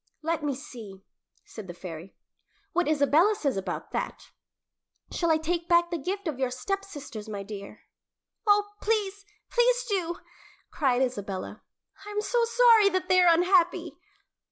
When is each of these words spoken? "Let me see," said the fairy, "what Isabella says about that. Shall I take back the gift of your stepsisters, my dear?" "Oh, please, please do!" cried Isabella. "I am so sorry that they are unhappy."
"Let 0.23 0.41
me 0.41 0.55
see," 0.55 1.03
said 1.45 1.67
the 1.67 1.75
fairy, 1.75 2.15
"what 2.73 2.87
Isabella 2.87 3.35
says 3.35 3.55
about 3.55 3.91
that. 3.91 4.31
Shall 5.11 5.29
I 5.29 5.37
take 5.37 5.69
back 5.69 5.91
the 5.91 5.99
gift 5.99 6.27
of 6.27 6.39
your 6.39 6.49
stepsisters, 6.49 7.29
my 7.29 7.43
dear?" 7.43 7.81
"Oh, 8.47 8.71
please, 8.81 9.27
please 9.51 9.85
do!" 9.87 10.15
cried 10.71 11.03
Isabella. 11.03 11.61
"I 12.03 12.09
am 12.09 12.21
so 12.21 12.43
sorry 12.45 12.89
that 12.89 13.09
they 13.09 13.21
are 13.21 13.31
unhappy." 13.31 13.99